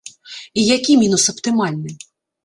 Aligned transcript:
І 0.61 0.63
які 0.75 0.95
мінус 1.01 1.25
аптымальны? 1.33 1.91